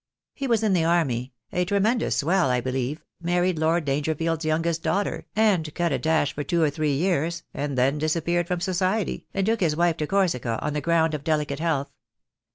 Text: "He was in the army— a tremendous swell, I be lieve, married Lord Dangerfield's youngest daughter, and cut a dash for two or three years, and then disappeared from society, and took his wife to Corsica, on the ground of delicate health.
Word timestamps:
"He 0.33 0.47
was 0.47 0.63
in 0.63 0.73
the 0.73 0.83
army— 0.83 1.31
a 1.51 1.63
tremendous 1.63 2.15
swell, 2.15 2.49
I 2.49 2.59
be 2.59 2.71
lieve, 2.71 3.03
married 3.21 3.59
Lord 3.59 3.85
Dangerfield's 3.85 4.43
youngest 4.43 4.81
daughter, 4.81 5.27
and 5.35 5.71
cut 5.75 5.91
a 5.91 5.99
dash 5.99 6.33
for 6.33 6.43
two 6.43 6.63
or 6.63 6.71
three 6.71 6.93
years, 6.95 7.43
and 7.53 7.77
then 7.77 7.99
disappeared 7.99 8.47
from 8.47 8.61
society, 8.61 9.27
and 9.31 9.45
took 9.45 9.59
his 9.59 9.75
wife 9.75 9.97
to 9.97 10.07
Corsica, 10.07 10.57
on 10.59 10.73
the 10.73 10.81
ground 10.81 11.13
of 11.13 11.23
delicate 11.23 11.59
health. 11.59 11.91